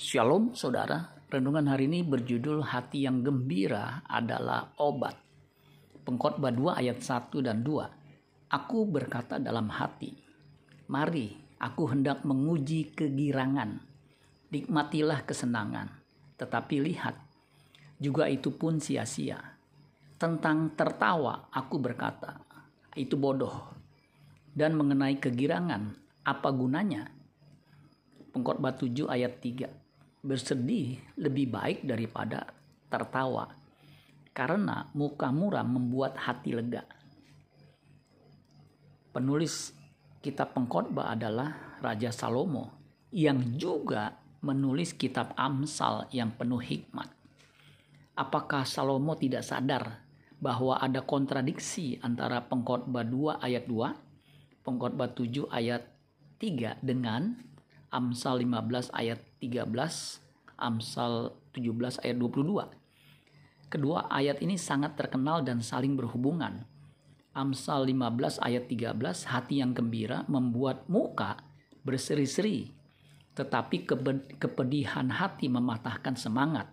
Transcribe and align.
Shalom 0.00 0.56
saudara, 0.56 1.12
renungan 1.28 1.68
hari 1.68 1.84
ini 1.84 2.00
berjudul 2.00 2.64
Hati 2.64 3.04
yang 3.04 3.20
gembira 3.20 4.00
adalah 4.08 4.72
obat. 4.80 5.12
Pengkhotbah 6.08 6.48
2 6.56 6.80
ayat 6.80 7.04
1 7.04 7.44
dan 7.44 7.60
2. 7.60 8.48
Aku 8.48 8.88
berkata 8.88 9.36
dalam 9.36 9.68
hati, 9.68 10.16
mari 10.88 11.36
aku 11.60 11.92
hendak 11.92 12.24
menguji 12.24 12.96
kegirangan. 12.96 13.76
Nikmatilah 14.48 15.20
kesenangan, 15.28 15.92
tetapi 16.40 16.80
lihat, 16.80 17.20
juga 18.00 18.24
itu 18.24 18.56
pun 18.56 18.80
sia-sia. 18.80 19.36
Tentang 20.16 20.72
tertawa 20.80 21.52
aku 21.52 21.76
berkata, 21.76 22.40
itu 22.96 23.20
bodoh. 23.20 23.76
Dan 24.48 24.80
mengenai 24.80 25.20
kegirangan, 25.20 25.92
apa 26.24 26.48
gunanya? 26.56 27.04
Pengkhotbah 28.32 28.80
7 28.80 29.04
ayat 29.04 29.44
3 29.44 29.89
bersedih 30.20 31.00
lebih 31.16 31.48
baik 31.48 31.84
daripada 31.84 32.52
tertawa 32.92 33.48
karena 34.36 34.88
muka 34.94 35.32
muram 35.32 35.66
membuat 35.66 36.16
hati 36.16 36.54
lega. 36.54 36.84
Penulis 39.10 39.74
kitab 40.22 40.54
pengkhotbah 40.54 41.12
adalah 41.16 41.76
Raja 41.82 42.14
Salomo 42.14 42.70
yang 43.10 43.58
juga 43.58 44.14
menulis 44.40 44.94
kitab 44.94 45.34
Amsal 45.34 46.06
yang 46.14 46.30
penuh 46.32 46.62
hikmat. 46.62 47.10
Apakah 48.14 48.62
Salomo 48.68 49.16
tidak 49.18 49.42
sadar 49.42 50.04
bahwa 50.40 50.80
ada 50.80 51.04
kontradiksi 51.04 52.00
antara 52.00 52.40
pengkhotbah 52.44 53.04
2 53.04 53.44
ayat 53.44 53.64
2, 53.68 54.64
pengkhotbah 54.64 55.10
7 55.12 55.48
ayat 55.52 55.84
3 56.40 56.80
dengan 56.80 57.36
Amsal 57.90 58.46
15 58.46 58.94
ayat 58.94 59.18
13, 59.42 59.66
Amsal 60.54 61.34
17 61.50 61.98
ayat 62.06 62.16
22. 62.22 62.70
Kedua 63.66 64.06
ayat 64.06 64.38
ini 64.42 64.54
sangat 64.54 64.94
terkenal 64.94 65.42
dan 65.42 65.58
saling 65.58 65.98
berhubungan. 65.98 66.62
Amsal 67.34 67.90
15 67.90 68.38
ayat 68.42 68.70
13, 68.70 69.26
hati 69.26 69.58
yang 69.58 69.74
gembira 69.74 70.22
membuat 70.30 70.86
muka 70.86 71.42
berseri-seri, 71.82 72.70
tetapi 73.34 73.86
kepedihan 74.38 75.10
hati 75.10 75.50
mematahkan 75.50 76.14
semangat. 76.14 76.70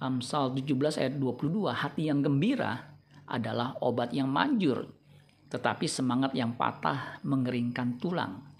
Amsal 0.00 0.56
17 0.56 0.96
ayat 0.96 1.16
22, 1.20 1.72
hati 1.76 2.08
yang 2.08 2.24
gembira 2.24 2.96
adalah 3.28 3.76
obat 3.84 4.16
yang 4.16 4.32
manjur, 4.32 4.88
tetapi 5.52 5.84
semangat 5.84 6.32
yang 6.32 6.56
patah 6.56 7.20
mengeringkan 7.20 8.00
tulang. 8.00 8.51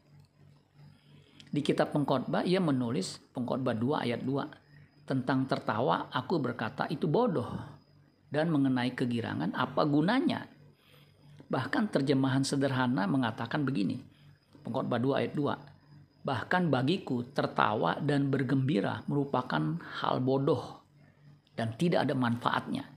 Di 1.52 1.60
kitab 1.60 1.92
pengkhotbah 1.92 2.48
ia 2.48 2.64
menulis 2.64 3.20
pengkhotbah 3.36 3.76
2 3.76 4.08
ayat 4.08 4.24
2 4.24 5.04
tentang 5.04 5.44
tertawa 5.44 6.08
aku 6.08 6.40
berkata 6.40 6.88
itu 6.88 7.04
bodoh 7.04 7.52
dan 8.32 8.48
mengenai 8.48 8.96
kegirangan 8.96 9.52
apa 9.52 9.84
gunanya. 9.84 10.48
Bahkan 11.52 11.92
terjemahan 11.92 12.40
sederhana 12.40 13.04
mengatakan 13.04 13.68
begini. 13.68 14.00
Pengkhotbah 14.64 14.96
2 14.96 15.20
ayat 15.20 15.32
2. 15.36 16.24
Bahkan 16.24 16.72
bagiku 16.72 17.20
tertawa 17.36 18.00
dan 18.00 18.32
bergembira 18.32 19.04
merupakan 19.04 19.76
hal 20.00 20.24
bodoh 20.24 20.80
dan 21.52 21.76
tidak 21.76 22.08
ada 22.08 22.16
manfaatnya. 22.16 22.88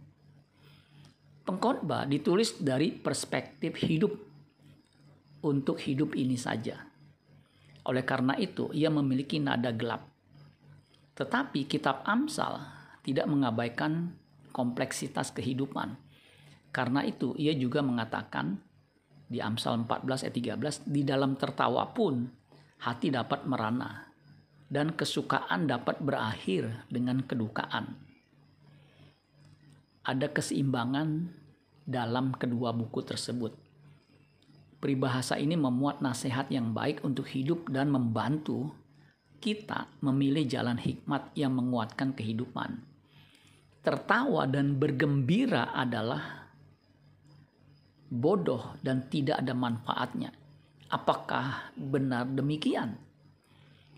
Pengkhotbah 1.44 2.08
ditulis 2.08 2.56
dari 2.56 2.96
perspektif 2.96 3.76
hidup 3.84 4.16
untuk 5.44 5.76
hidup 5.84 6.16
ini 6.16 6.40
saja 6.40 6.95
oleh 7.86 8.02
karena 8.02 8.34
itu, 8.42 8.74
ia 8.74 8.90
memiliki 8.90 9.38
nada 9.38 9.70
gelap. 9.70 10.10
Tetapi 11.14 11.70
kitab 11.70 12.02
Amsal 12.02 12.60
tidak 13.06 13.30
mengabaikan 13.30 14.18
kompleksitas 14.50 15.30
kehidupan. 15.32 15.94
Karena 16.74 17.06
itu, 17.06 17.38
ia 17.38 17.54
juga 17.54 17.86
mengatakan 17.86 18.58
di 19.30 19.38
Amsal 19.38 19.86
14 19.86 20.26
ayat 20.26 20.36
13, 20.86 20.90
di 20.90 21.02
dalam 21.06 21.38
tertawa 21.38 21.86
pun 21.94 22.26
hati 22.82 23.14
dapat 23.14 23.46
merana 23.46 24.06
dan 24.70 24.98
kesukaan 24.98 25.70
dapat 25.70 26.02
berakhir 26.02 26.90
dengan 26.90 27.22
kedukaan. 27.22 27.96
Ada 30.06 30.30
keseimbangan 30.30 31.30
dalam 31.86 32.34
kedua 32.34 32.74
buku 32.74 33.02
tersebut. 33.02 33.65
Peribahasa 34.86 35.42
ini 35.42 35.58
memuat 35.58 36.06
nasihat 36.06 36.46
yang 36.54 36.70
baik 36.70 37.02
untuk 37.02 37.26
hidup 37.26 37.74
dan 37.74 37.90
membantu 37.90 38.70
kita 39.42 39.90
memilih 40.06 40.46
jalan 40.46 40.78
hikmat 40.78 41.34
yang 41.34 41.58
menguatkan 41.58 42.14
kehidupan. 42.14 42.86
Tertawa 43.82 44.46
dan 44.46 44.78
bergembira 44.78 45.74
adalah 45.74 46.54
bodoh 48.14 48.78
dan 48.86 49.10
tidak 49.10 49.42
ada 49.42 49.58
manfaatnya. 49.58 50.30
Apakah 50.94 51.74
benar 51.74 52.30
demikian? 52.30 52.94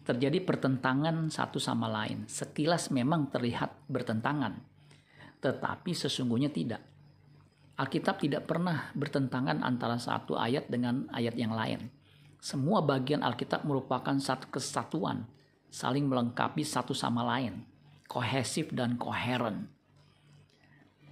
Terjadi 0.08 0.40
pertentangan 0.40 1.28
satu 1.28 1.60
sama 1.60 1.92
lain. 1.92 2.32
Sekilas 2.32 2.96
memang 2.96 3.28
terlihat 3.28 3.76
bertentangan, 3.92 4.56
tetapi 5.44 5.92
sesungguhnya 5.92 6.48
tidak 6.48 6.80
Alkitab 7.78 8.18
tidak 8.18 8.50
pernah 8.50 8.90
bertentangan 8.98 9.62
antara 9.62 10.02
satu 10.02 10.34
ayat 10.34 10.66
dengan 10.66 11.06
ayat 11.14 11.38
yang 11.38 11.54
lain. 11.54 11.94
Semua 12.42 12.82
bagian 12.82 13.22
Alkitab 13.22 13.70
merupakan 13.70 14.18
satu 14.18 14.50
kesatuan, 14.50 15.30
saling 15.70 16.10
melengkapi 16.10 16.66
satu 16.66 16.98
sama 16.98 17.22
lain, 17.22 17.62
kohesif 18.10 18.74
dan 18.74 18.98
koheren. 18.98 19.70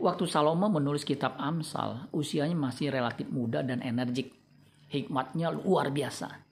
Waktu 0.02 0.26
Salomo 0.26 0.68
menulis 0.68 1.06
kitab 1.06 1.38
Amsal, 1.38 2.10
usianya 2.10 2.58
masih 2.58 2.90
relatif 2.90 3.30
muda 3.30 3.62
dan 3.62 3.86
energik. 3.86 4.34
Hikmatnya 4.90 5.54
luar 5.54 5.94
biasa. 5.94 6.44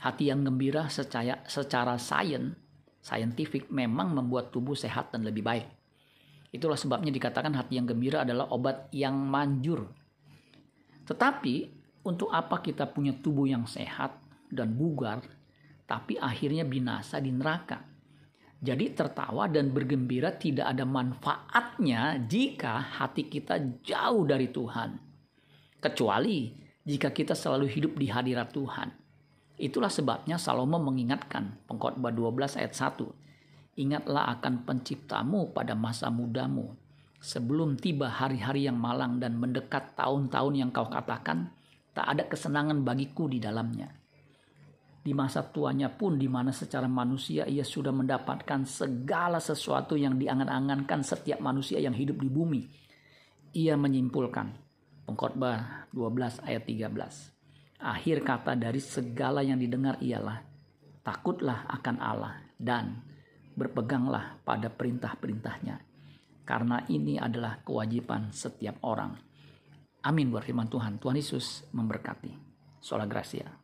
Hati 0.00 0.32
yang 0.32 0.40
gembira 0.42 0.88
secara, 0.88 1.44
secara 1.44 2.00
sains, 2.00 2.56
scientific 3.04 3.68
memang 3.68 4.16
membuat 4.16 4.48
tubuh 4.50 4.74
sehat 4.74 5.12
dan 5.12 5.22
lebih 5.22 5.44
baik. 5.44 5.79
Itulah 6.50 6.74
sebabnya 6.74 7.14
dikatakan 7.14 7.54
hati 7.54 7.78
yang 7.78 7.86
gembira 7.86 8.26
adalah 8.26 8.50
obat 8.50 8.90
yang 8.90 9.14
manjur. 9.14 9.86
Tetapi 11.06 11.54
untuk 12.06 12.34
apa 12.34 12.58
kita 12.58 12.90
punya 12.90 13.14
tubuh 13.14 13.46
yang 13.46 13.70
sehat 13.70 14.18
dan 14.50 14.74
bugar, 14.74 15.22
tapi 15.86 16.18
akhirnya 16.18 16.66
binasa 16.66 17.22
di 17.22 17.30
neraka? 17.30 17.86
Jadi 18.60 18.92
tertawa 18.92 19.48
dan 19.48 19.72
bergembira 19.72 20.36
tidak 20.36 20.68
ada 20.68 20.84
manfaatnya 20.84 22.20
jika 22.28 22.76
hati 22.98 23.30
kita 23.30 23.56
jauh 23.80 24.26
dari 24.28 24.52
Tuhan. 24.52 25.00
Kecuali 25.80 26.52
jika 26.84 27.08
kita 27.08 27.32
selalu 27.32 27.70
hidup 27.72 27.96
di 27.96 28.12
hadirat 28.12 28.52
Tuhan. 28.52 28.92
Itulah 29.56 29.88
sebabnya 29.88 30.36
Salomo 30.36 30.76
mengingatkan 30.76 31.64
pengkhotbah 31.68 32.12
12 32.12 32.60
ayat 32.60 32.72
1 32.76 33.29
Ingatlah 33.80 34.36
akan 34.36 34.68
penciptamu 34.68 35.56
pada 35.56 35.72
masa 35.72 36.12
mudamu. 36.12 36.76
Sebelum 37.16 37.80
tiba 37.80 38.12
hari-hari 38.12 38.68
yang 38.68 38.76
malang 38.76 39.16
dan 39.16 39.40
mendekat 39.40 39.96
tahun-tahun 39.96 40.52
yang 40.52 40.68
kau 40.68 40.84
katakan, 40.84 41.48
tak 41.96 42.04
ada 42.04 42.28
kesenangan 42.28 42.84
bagiku 42.84 43.24
di 43.24 43.40
dalamnya. 43.40 43.88
Di 45.00 45.16
masa 45.16 45.40
tuanya 45.48 45.88
pun 45.88 46.20
di 46.20 46.28
mana 46.28 46.52
secara 46.52 46.84
manusia 46.84 47.48
ia 47.48 47.64
sudah 47.64 47.88
mendapatkan 47.88 48.68
segala 48.68 49.40
sesuatu 49.40 49.96
yang 49.96 50.20
diangan-angankan 50.20 51.00
setiap 51.00 51.40
manusia 51.40 51.80
yang 51.80 51.96
hidup 51.96 52.20
di 52.20 52.28
bumi. 52.28 52.62
Ia 53.56 53.80
menyimpulkan, 53.80 54.46
pengkhotbah 55.08 55.88
12 55.96 56.44
ayat 56.44 56.68
13. 56.68 57.80
Akhir 57.80 58.20
kata 58.20 58.60
dari 58.60 58.76
segala 58.76 59.40
yang 59.40 59.56
didengar 59.56 59.96
ialah, 60.04 60.44
takutlah 61.00 61.64
akan 61.80 61.96
Allah 61.96 62.36
dan 62.60 63.09
berpeganglah 63.54 64.40
pada 64.42 64.72
perintah-perintahnya. 64.72 65.76
Karena 66.48 66.82
ini 66.90 67.20
adalah 67.20 67.62
kewajiban 67.62 68.34
setiap 68.34 68.82
orang. 68.82 69.14
Amin 70.02 70.32
buat 70.32 70.42
firman 70.42 70.66
Tuhan. 70.72 70.96
Tuhan 70.96 71.20
Yesus 71.20 71.68
memberkati. 71.76 72.32
Sola 72.80 73.04
Gracia. 73.04 73.59